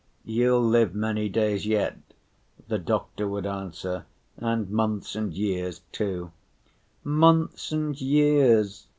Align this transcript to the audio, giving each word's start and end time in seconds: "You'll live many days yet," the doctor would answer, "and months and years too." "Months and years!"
"You'll 0.25 0.63
live 0.63 0.95
many 0.95 1.29
days 1.29 1.67
yet," 1.67 1.95
the 2.67 2.79
doctor 2.79 3.27
would 3.27 3.45
answer, 3.45 4.07
"and 4.35 4.67
months 4.67 5.15
and 5.15 5.31
years 5.31 5.81
too." 5.91 6.31
"Months 7.03 7.71
and 7.71 8.01
years!" 8.01 8.87